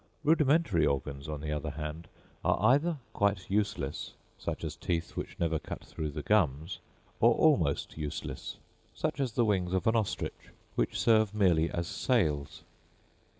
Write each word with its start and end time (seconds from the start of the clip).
Rudimentary 0.23 0.83
organs, 0.83 1.29
on 1.29 1.41
the 1.41 1.51
other 1.51 1.69
hand, 1.69 2.07
are 2.43 2.59
either 2.73 2.97
quite 3.13 3.51
useless, 3.51 4.13
such 4.39 4.63
as 4.63 4.75
teeth 4.75 5.15
which 5.15 5.39
never 5.39 5.59
cut 5.59 5.85
through 5.85 6.09
the 6.09 6.23
gums, 6.23 6.79
or 7.19 7.35
almost 7.35 7.99
useless, 7.99 8.57
such 8.95 9.19
as 9.19 9.33
the 9.33 9.45
wings 9.45 9.73
of 9.73 9.85
an 9.85 9.95
ostrich, 9.95 10.49
which 10.73 10.99
serve 10.99 11.35
merely 11.35 11.69
as 11.69 11.85
sails. 11.87 12.63